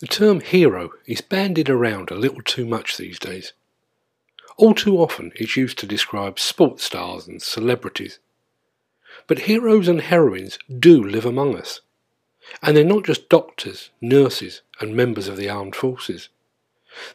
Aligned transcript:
The 0.00 0.06
term 0.06 0.40
hero 0.40 0.92
is 1.06 1.20
bandied 1.20 1.68
around 1.68 2.10
a 2.10 2.14
little 2.14 2.40
too 2.42 2.64
much 2.64 2.96
these 2.96 3.18
days. 3.18 3.52
All 4.56 4.74
too 4.74 4.96
often 4.96 5.30
it's 5.36 5.56
used 5.56 5.78
to 5.78 5.86
describe 5.86 6.38
sports 6.38 6.84
stars 6.84 7.28
and 7.28 7.42
celebrities. 7.42 8.18
But 9.26 9.40
heroes 9.40 9.88
and 9.88 10.00
heroines 10.00 10.58
do 10.78 11.02
live 11.02 11.26
among 11.26 11.54
us. 11.54 11.82
And 12.62 12.76
they're 12.76 12.84
not 12.84 13.04
just 13.04 13.28
doctors, 13.28 13.90
nurses, 14.00 14.62
and 14.80 14.96
members 14.96 15.28
of 15.28 15.36
the 15.36 15.50
armed 15.50 15.76
forces. 15.76 16.30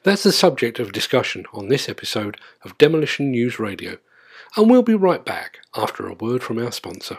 That's 0.04 0.23
the 0.23 0.31
subject 0.31 0.79
of 0.79 0.91
discussion 0.91 1.45
on 1.54 1.70
this 1.70 1.89
episode 1.89 2.38
of 2.63 2.77
Demolition 2.77 3.31
News 3.31 3.59
Radio, 3.59 3.97
and 4.55 4.70
we'll 4.70 4.83
be 4.83 4.93
right 4.93 5.25
back 5.25 5.59
after 5.75 6.07
a 6.07 6.13
word 6.13 6.43
from 6.43 6.63
our 6.63 6.71
sponsor. 6.71 7.17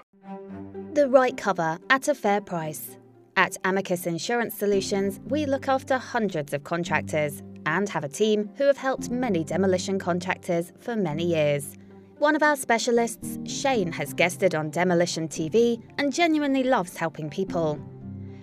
The 0.94 1.08
right 1.08 1.36
cover 1.36 1.78
at 1.90 2.06
a 2.08 2.14
fair 2.14 2.40
price. 2.40 2.96
At 3.38 3.58
Amicus 3.64 4.06
Insurance 4.06 4.54
Solutions, 4.54 5.20
we 5.28 5.44
look 5.44 5.68
after 5.68 5.98
hundreds 5.98 6.54
of 6.54 6.64
contractors 6.64 7.42
and 7.66 7.86
have 7.86 8.02
a 8.02 8.08
team 8.08 8.48
who 8.56 8.64
have 8.64 8.78
helped 8.78 9.10
many 9.10 9.44
demolition 9.44 9.98
contractors 9.98 10.72
for 10.80 10.96
many 10.96 11.24
years. 11.24 11.77
One 12.16 12.34
of 12.34 12.42
our 12.42 12.56
specialists, 12.56 13.38
Shane, 13.44 13.92
has 13.92 14.14
guested 14.14 14.54
on 14.54 14.70
Demolition 14.70 15.28
TV 15.28 15.82
and 15.98 16.14
genuinely 16.14 16.62
loves 16.62 16.96
helping 16.96 17.28
people. 17.28 17.78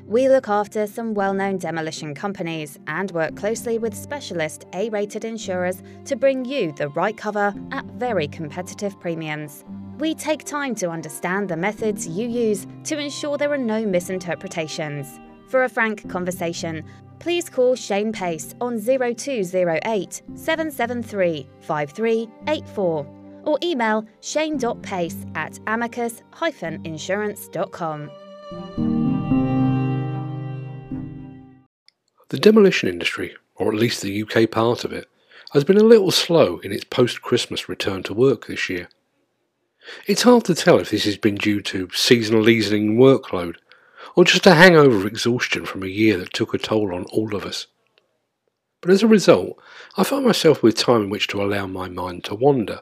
We 0.05 0.29
look 0.29 0.47
after 0.47 0.85
some 0.85 1.15
well 1.15 1.33
known 1.33 1.57
demolition 1.57 2.13
companies 2.13 2.77
and 2.85 3.09
work 3.13 3.35
closely 3.35 3.79
with 3.79 3.95
specialist 3.95 4.65
A 4.73 4.91
rated 4.91 5.25
insurers 5.25 5.81
to 6.05 6.15
bring 6.15 6.45
you 6.45 6.71
the 6.71 6.89
right 6.89 7.17
cover 7.17 7.51
at 7.71 7.85
very 7.95 8.27
competitive 8.27 8.99
premiums. 8.99 9.65
We 9.99 10.15
take 10.15 10.43
time 10.43 10.73
to 10.75 10.89
understand 10.89 11.49
the 11.49 11.57
methods 11.57 12.07
you 12.07 12.27
use 12.27 12.65
to 12.85 12.97
ensure 12.97 13.37
there 13.37 13.53
are 13.53 13.57
no 13.57 13.85
misinterpretations. 13.85 15.19
For 15.49 15.63
a 15.63 15.69
frank 15.69 16.09
conversation, 16.09 16.83
please 17.19 17.47
call 17.49 17.75
Shane 17.75 18.11
Pace 18.11 18.55
on 18.59 18.79
0208 18.79 20.21
773 20.35 21.47
5384 21.61 23.07
or 23.45 23.59
email 23.61 24.05
shane.pace 24.21 25.25
at 25.35 25.59
amicus-insurance.com. 25.67 28.11
The 32.29 32.39
demolition 32.39 32.89
industry, 32.89 33.35
or 33.55 33.67
at 33.67 33.75
least 33.79 34.01
the 34.01 34.23
UK 34.23 34.49
part 34.49 34.83
of 34.83 34.91
it, 34.91 35.07
has 35.51 35.63
been 35.63 35.77
a 35.77 35.83
little 35.83 36.09
slow 36.09 36.57
in 36.59 36.71
its 36.71 36.85
post 36.85 37.21
Christmas 37.21 37.69
return 37.69 38.01
to 38.03 38.15
work 38.15 38.47
this 38.47 38.69
year. 38.69 38.89
It's 40.05 40.23
hard 40.23 40.45
to 40.45 40.55
tell 40.55 40.79
if 40.79 40.89
this 40.91 41.05
has 41.05 41.17
been 41.17 41.35
due 41.35 41.61
to 41.61 41.89
seasonal 41.93 42.49
easing 42.49 42.97
workload 42.97 43.55
or 44.15 44.23
just 44.23 44.45
a 44.45 44.55
hangover 44.55 44.97
of 44.97 45.05
exhaustion 45.05 45.65
from 45.65 45.83
a 45.83 45.87
year 45.87 46.17
that 46.17 46.33
took 46.33 46.53
a 46.53 46.57
toll 46.57 46.93
on 46.93 47.05
all 47.05 47.35
of 47.35 47.45
us. 47.45 47.67
But 48.81 48.91
as 48.91 49.03
a 49.03 49.07
result, 49.07 49.57
I 49.97 50.03
find 50.03 50.25
myself 50.25 50.61
with 50.61 50.75
time 50.75 51.03
in 51.03 51.09
which 51.09 51.27
to 51.27 51.41
allow 51.41 51.67
my 51.67 51.87
mind 51.87 52.23
to 52.25 52.35
wander. 52.35 52.81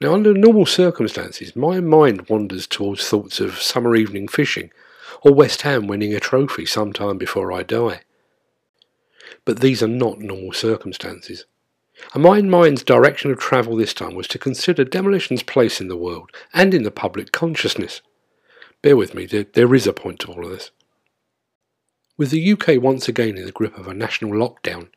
Now, 0.00 0.14
under 0.14 0.34
normal 0.34 0.66
circumstances, 0.66 1.54
my 1.54 1.80
mind 1.80 2.28
wanders 2.28 2.66
towards 2.66 3.08
thoughts 3.08 3.40
of 3.40 3.62
summer 3.62 3.94
evening 3.94 4.28
fishing 4.28 4.70
or 5.22 5.32
West 5.32 5.62
Ham 5.62 5.86
winning 5.86 6.12
a 6.12 6.20
trophy 6.20 6.66
sometime 6.66 7.18
before 7.18 7.52
I 7.52 7.62
die. 7.62 8.02
But 9.44 9.60
these 9.60 9.82
are 9.82 9.88
not 9.88 10.18
normal 10.18 10.52
circumstances. 10.52 11.46
And 12.12 12.50
mind's 12.50 12.82
direction 12.82 13.30
of 13.30 13.38
travel 13.38 13.76
this 13.76 13.94
time 13.94 14.14
was 14.14 14.28
to 14.28 14.38
consider 14.38 14.84
demolition's 14.84 15.42
place 15.42 15.80
in 15.80 15.88
the 15.88 15.96
world 15.96 16.30
and 16.52 16.74
in 16.74 16.82
the 16.82 16.90
public 16.90 17.32
consciousness. 17.32 18.02
Bear 18.82 18.96
with 18.96 19.14
me, 19.14 19.26
there, 19.26 19.46
there 19.52 19.74
is 19.74 19.86
a 19.86 19.92
point 19.92 20.20
to 20.20 20.32
all 20.32 20.44
of 20.44 20.50
this. 20.50 20.70
With 22.16 22.30
the 22.30 22.52
UK 22.52 22.82
once 22.82 23.08
again 23.08 23.36
in 23.36 23.46
the 23.46 23.52
grip 23.52 23.76
of 23.78 23.88
a 23.88 23.94
national 23.94 24.32
lockdown, 24.32 24.88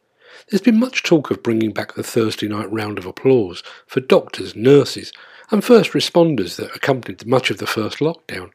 there's 0.49 0.61
been 0.61 0.79
much 0.79 1.03
talk 1.03 1.31
of 1.31 1.41
bringing 1.41 1.71
back 1.71 1.93
the 1.93 2.03
Thursday 2.03 2.47
night 2.47 2.71
round 2.71 2.97
of 2.97 3.05
applause 3.05 3.63
for 3.87 4.01
doctors, 4.01 4.55
nurses, 4.55 5.11
and 5.49 5.63
first 5.63 5.93
responders 5.93 6.57
that 6.57 6.75
accompanied 6.75 7.25
much 7.25 7.49
of 7.49 7.57
the 7.57 7.67
first 7.67 7.99
lockdown. 7.99 8.51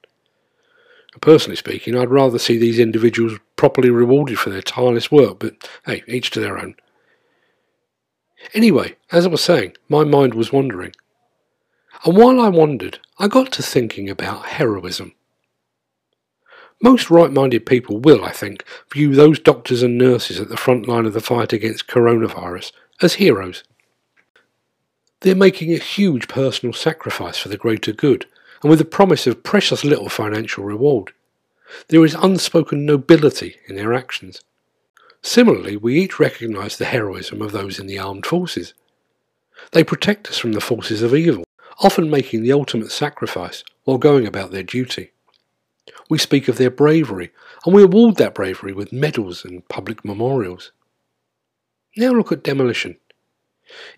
Personally 1.20 1.56
speaking, 1.56 1.96
I'd 1.96 2.10
rather 2.10 2.38
see 2.38 2.56
these 2.56 2.78
individuals 2.78 3.38
properly 3.56 3.90
rewarded 3.90 4.38
for 4.38 4.50
their 4.50 4.62
tireless 4.62 5.10
work, 5.10 5.38
but 5.38 5.68
hey, 5.84 6.02
each 6.06 6.30
to 6.32 6.40
their 6.40 6.58
own. 6.58 6.74
Anyway, 8.54 8.96
as 9.10 9.26
I 9.26 9.28
was 9.28 9.42
saying, 9.42 9.74
my 9.88 10.04
mind 10.04 10.34
was 10.34 10.52
wandering. 10.52 10.92
And 12.04 12.16
while 12.16 12.40
I 12.40 12.48
wandered, 12.48 12.98
I 13.18 13.28
got 13.28 13.52
to 13.52 13.62
thinking 13.62 14.10
about 14.10 14.46
heroism. 14.46 15.14
Most 16.80 17.10
right 17.10 17.30
minded 17.30 17.64
people 17.64 17.98
will, 17.98 18.24
I 18.24 18.32
think, 18.32 18.64
view 18.92 19.14
those 19.14 19.38
doctors 19.38 19.84
and 19.84 19.96
nurses 19.96 20.40
at 20.40 20.48
the 20.48 20.56
front 20.56 20.88
line 20.88 21.06
of 21.06 21.12
the 21.12 21.20
fight 21.20 21.52
against 21.52 21.86
coronavirus 21.86 22.72
as 23.00 23.14
heroes. 23.14 23.62
They're 25.20 25.36
making 25.36 25.72
a 25.72 25.78
huge 25.78 26.26
personal 26.26 26.72
sacrifice 26.72 27.38
for 27.38 27.48
the 27.48 27.56
greater 27.56 27.92
good, 27.92 28.26
and 28.62 28.70
with 28.70 28.80
the 28.80 28.84
promise 28.84 29.28
of 29.28 29.44
precious 29.44 29.84
little 29.84 30.08
financial 30.08 30.64
reward. 30.64 31.12
There 31.88 32.04
is 32.04 32.14
unspoken 32.14 32.84
nobility 32.84 33.56
in 33.68 33.76
their 33.76 33.94
actions. 33.94 34.40
Similarly, 35.22 35.76
we 35.76 36.00
each 36.00 36.18
recognise 36.18 36.76
the 36.76 36.84
heroism 36.84 37.42
of 37.42 37.52
those 37.52 37.78
in 37.78 37.86
the 37.86 37.98
armed 37.98 38.26
forces. 38.26 38.74
They 39.70 39.84
protect 39.84 40.28
us 40.28 40.38
from 40.38 40.52
the 40.52 40.60
forces 40.60 41.02
of 41.02 41.14
evil, 41.14 41.44
often 41.80 42.10
making 42.10 42.42
the 42.42 42.52
ultimate 42.52 42.90
sacrifice 42.90 43.62
while 43.84 43.98
going 43.98 44.26
about 44.26 44.50
their 44.50 44.62
duty. 44.64 45.12
We 46.10 46.18
speak 46.18 46.48
of 46.48 46.58
their 46.58 46.70
bravery, 46.70 47.30
and 47.64 47.74
we 47.74 47.82
award 47.82 48.16
that 48.16 48.34
bravery 48.34 48.72
with 48.72 48.92
medals 48.92 49.44
and 49.44 49.66
public 49.68 50.04
memorials. 50.04 50.72
Now 51.96 52.10
look 52.10 52.32
at 52.32 52.42
demolition. 52.42 52.98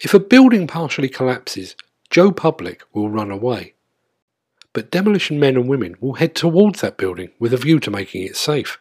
If 0.01 0.15
a 0.15 0.21
building 0.21 0.67
partially 0.67 1.09
collapses, 1.09 1.75
Joe 2.11 2.31
Public 2.33 2.83
will 2.93 3.11
run 3.11 3.31
away. 3.31 3.75
But 4.73 4.91
demolition 4.91 5.39
men 5.41 5.57
and 5.57 5.69
women 5.69 5.97
will 6.01 6.15
head 6.15 6.35
towards 6.35 6.81
that 6.81 6.97
building 6.97 7.31
with 7.39 7.55
a 7.55 7.59
view 7.59 7.81
to 7.81 7.91
making 7.91 8.23
it 8.23 8.37
safe. 8.37 8.79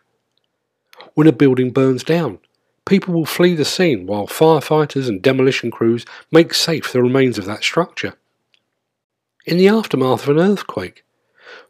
When 1.16 1.28
a 1.28 1.32
building 1.32 1.72
burns 1.72 2.04
down, 2.04 2.40
people 2.86 3.14
will 3.14 3.26
flee 3.26 3.56
the 3.56 3.66
scene 3.66 4.08
while 4.08 4.28
firefighters 4.28 5.08
and 5.08 5.22
demolition 5.22 5.72
crews 5.72 6.06
make 6.32 6.54
safe 6.54 6.92
the 6.92 7.02
remains 7.02 7.38
of 7.38 7.46
that 7.46 7.64
structure. 7.64 8.16
In 9.46 9.58
the 9.58 9.68
aftermath 9.68 10.24
of 10.24 10.38
an 10.38 10.40
earthquake, 10.40 11.04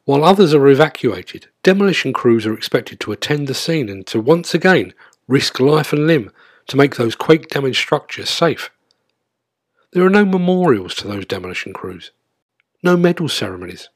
while 0.05 0.23
others 0.23 0.53
are 0.53 0.67
evacuated, 0.67 1.47
demolition 1.63 2.13
crews 2.13 2.45
are 2.45 2.53
expected 2.53 2.99
to 3.01 3.11
attend 3.11 3.47
the 3.47 3.53
scene 3.53 3.89
and 3.89 4.05
to 4.07 4.21
once 4.21 4.53
again 4.53 4.93
risk 5.27 5.59
life 5.59 5.91
and 5.91 6.07
limb 6.07 6.31
to 6.67 6.77
make 6.77 6.95
those 6.95 7.15
quake 7.15 7.49
damaged 7.49 7.79
structures 7.79 8.29
safe. 8.29 8.69
There 9.91 10.05
are 10.05 10.09
no 10.09 10.25
memorials 10.25 10.95
to 10.95 11.07
those 11.07 11.25
demolition 11.25 11.73
crews, 11.73 12.11
no 12.81 12.95
medal 12.97 13.27
ceremonies, 13.27 13.89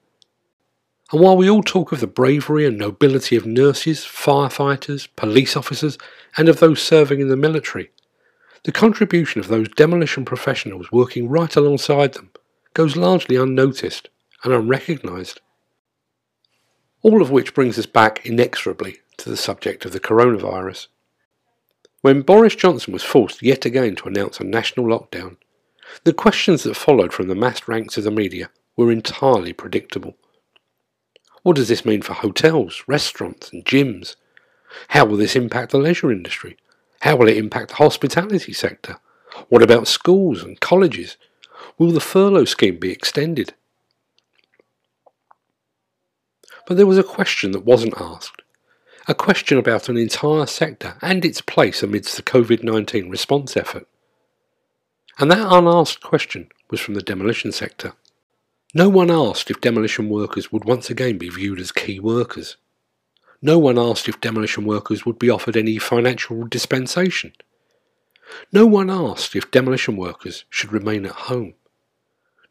and 1.11 1.21
while 1.21 1.37
we 1.37 1.49
all 1.49 1.63
talk 1.63 1.91
of 1.91 2.01
the 2.01 2.07
bravery 2.07 2.65
and 2.65 2.77
nobility 2.77 3.35
of 3.35 3.45
nurses, 3.45 3.99
firefighters, 3.99 5.07
police 5.15 5.55
officers, 5.55 5.97
and 6.35 6.49
of 6.49 6.59
those 6.59 6.81
serving 6.81 7.21
in 7.21 7.29
the 7.29 7.37
military, 7.37 7.91
the 8.63 8.71
contribution 8.73 9.39
of 9.39 9.47
those 9.47 9.69
demolition 9.69 10.25
professionals 10.25 10.91
working 10.91 11.29
right 11.29 11.55
alongside 11.55 12.13
them 12.13 12.31
goes 12.73 12.97
largely 12.97 13.37
unnoticed 13.37 14.09
and 14.43 14.53
unrecognised. 14.53 15.39
All 17.01 17.21
of 17.21 17.31
which 17.31 17.53
brings 17.53 17.79
us 17.79 17.85
back 17.85 18.25
inexorably 18.25 18.97
to 19.17 19.29
the 19.29 19.37
subject 19.37 19.85
of 19.85 19.93
the 19.93 19.99
coronavirus. 20.01 20.87
When 22.01 22.21
Boris 22.21 22.55
Johnson 22.55 22.91
was 22.91 23.03
forced 23.03 23.41
yet 23.41 23.65
again 23.65 23.95
to 23.95 24.07
announce 24.07 24.39
a 24.39 24.43
national 24.43 24.85
lockdown, 24.85 25.37
the 26.03 26.13
questions 26.13 26.63
that 26.63 26.75
followed 26.75 27.13
from 27.13 27.27
the 27.27 27.35
massed 27.35 27.67
ranks 27.67 27.97
of 27.97 28.03
the 28.03 28.11
media 28.11 28.49
were 28.75 28.91
entirely 28.91 29.53
predictable. 29.53 30.15
What 31.47 31.55
does 31.55 31.69
this 31.69 31.85
mean 31.85 32.01
for 32.01 32.11
hotels, 32.11 32.83
restaurants, 32.87 33.53
and 33.53 33.63
gyms? 33.63 34.17
How 34.89 35.05
will 35.05 35.15
this 35.15 35.33
impact 35.33 35.71
the 35.71 35.77
leisure 35.77 36.11
industry? 36.11 36.57
How 37.03 37.15
will 37.15 37.29
it 37.29 37.37
impact 37.37 37.69
the 37.69 37.75
hospitality 37.75 38.51
sector? 38.51 38.97
What 39.47 39.63
about 39.63 39.87
schools 39.87 40.43
and 40.43 40.59
colleges? 40.59 41.15
Will 41.77 41.91
the 41.91 42.01
furlough 42.01 42.43
scheme 42.43 42.79
be 42.79 42.91
extended? 42.91 43.53
But 46.67 46.75
there 46.75 46.85
was 46.85 46.97
a 46.97 47.01
question 47.01 47.51
that 47.51 47.63
wasn't 47.63 47.93
asked. 47.97 48.41
A 49.07 49.15
question 49.15 49.57
about 49.57 49.87
an 49.87 49.95
entire 49.95 50.47
sector 50.47 50.97
and 51.01 51.23
its 51.23 51.39
place 51.39 51.81
amidst 51.81 52.17
the 52.17 52.23
COVID 52.23 52.61
19 52.61 53.09
response 53.09 53.55
effort. 53.55 53.87
And 55.17 55.31
that 55.31 55.47
unasked 55.49 56.03
question 56.03 56.49
was 56.69 56.81
from 56.81 56.95
the 56.95 57.01
demolition 57.01 57.53
sector. 57.53 57.93
No 58.77 58.89
one 58.89 59.09
asked 59.09 59.49
if 59.49 59.59
demolition 59.59 60.07
workers 60.07 60.51
would 60.51 60.63
once 60.63 60.91
again 60.91 61.17
be 61.17 61.29
viewed 61.29 61.59
as 61.59 61.71
key 61.71 61.99
workers. 61.99 62.57
No 63.41 63.57
one 63.57 63.79
asked 63.79 64.07
if 64.07 64.21
demolition 64.21 64.65
workers 64.65 65.03
would 65.03 65.17
be 65.17 65.31
offered 65.31 65.57
any 65.57 65.79
financial 65.79 66.43
dispensation. 66.43 67.33
No 68.51 68.67
one 68.67 68.91
asked 68.91 69.35
if 69.35 69.49
demolition 69.49 69.97
workers 69.97 70.45
should 70.51 70.71
remain 70.71 71.07
at 71.07 71.25
home. 71.25 71.55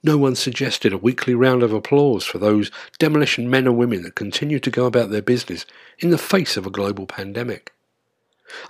No 0.03 0.19
one 0.19 0.35
suggested 0.35 0.93
a 0.93 0.99
weekly 0.99 1.33
round 1.33 1.63
of 1.63 1.73
applause 1.73 2.25
for 2.25 2.39
those 2.39 2.73
demolition 2.99 3.49
men 3.49 3.69
and 3.69 3.79
women 3.79 4.03
that 4.03 4.17
continue 4.17 4.59
to 4.59 4.71
go 4.73 4.87
about 4.87 5.11
their 5.11 5.23
business 5.23 5.65
in 6.01 6.11
the 6.11 6.19
face 6.19 6.57
of 6.57 6.67
a 6.67 6.71
global 6.71 7.07
pandemic. 7.07 7.73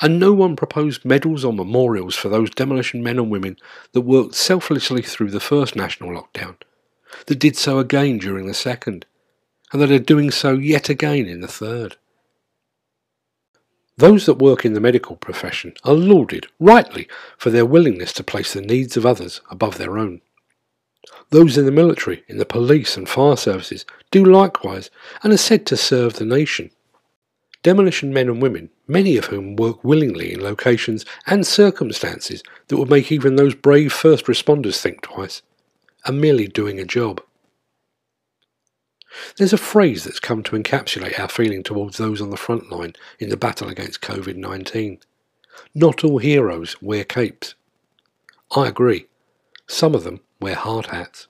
And 0.02 0.20
no 0.20 0.34
one 0.34 0.56
proposed 0.56 1.06
medals 1.06 1.42
or 1.42 1.54
memorials 1.54 2.16
for 2.16 2.28
those 2.28 2.50
demolition 2.50 3.02
men 3.02 3.18
and 3.18 3.30
women 3.30 3.56
that 3.92 4.02
worked 4.02 4.34
selflessly 4.34 5.00
through 5.00 5.30
the 5.30 5.40
first 5.40 5.74
national 5.74 6.10
lockdown, 6.10 6.56
that 7.26 7.38
did 7.38 7.56
so 7.56 7.78
again 7.78 8.18
during 8.18 8.46
the 8.46 8.54
second, 8.54 9.06
and 9.72 9.80
that 9.80 9.90
are 9.90 9.98
doing 9.98 10.30
so 10.30 10.52
yet 10.52 10.88
again 10.88 11.26
in 11.26 11.40
the 11.40 11.48
third. 11.48 11.96
Those 13.98 14.26
that 14.26 14.34
work 14.34 14.66
in 14.66 14.74
the 14.74 14.80
medical 14.80 15.16
profession 15.16 15.72
are 15.84 15.94
lauded, 15.94 16.46
rightly, 16.60 17.08
for 17.38 17.48
their 17.48 17.64
willingness 17.64 18.12
to 18.14 18.24
place 18.24 18.52
the 18.52 18.60
needs 18.60 18.96
of 18.96 19.06
others 19.06 19.40
above 19.50 19.78
their 19.78 19.96
own. 19.96 20.20
Those 21.30 21.56
in 21.56 21.64
the 21.64 21.72
military, 21.72 22.22
in 22.28 22.38
the 22.38 22.44
police 22.44 22.96
and 22.96 23.08
fire 23.08 23.36
services 23.36 23.86
do 24.10 24.24
likewise 24.24 24.90
and 25.22 25.32
are 25.32 25.38
said 25.38 25.64
to 25.66 25.76
serve 25.76 26.14
the 26.14 26.26
nation. 26.26 26.70
Demolition 27.62 28.12
men 28.12 28.28
and 28.28 28.42
women, 28.42 28.70
many 28.86 29.16
of 29.16 29.26
whom 29.26 29.56
work 29.56 29.82
willingly 29.82 30.32
in 30.32 30.42
locations 30.42 31.04
and 31.26 31.46
circumstances 31.46 32.42
that 32.68 32.76
would 32.76 32.90
make 32.90 33.10
even 33.10 33.36
those 33.36 33.54
brave 33.54 33.92
first 33.92 34.26
responders 34.26 34.80
think 34.80 35.00
twice, 35.00 35.42
are 36.06 36.12
merely 36.12 36.46
doing 36.46 36.78
a 36.78 36.84
job. 36.84 37.22
There's 39.36 39.52
a 39.52 39.58
phrase 39.58 40.04
that's 40.04 40.20
come 40.20 40.42
to 40.44 40.56
encapsulate 40.56 41.18
our 41.18 41.28
feeling 41.28 41.62
towards 41.62 41.96
those 41.96 42.20
on 42.20 42.30
the 42.30 42.36
front 42.36 42.70
line 42.70 42.94
in 43.18 43.30
the 43.30 43.36
battle 43.36 43.68
against 43.68 44.02
COVID 44.02 44.36
19. 44.36 44.98
Not 45.74 46.04
all 46.04 46.18
heroes 46.18 46.80
wear 46.82 47.04
capes. 47.04 47.54
I 48.54 48.68
agree. 48.68 49.06
Some 49.66 49.94
of 49.94 50.04
them 50.04 50.20
wear 50.40 50.54
hard 50.54 50.86
hats. 50.86 51.24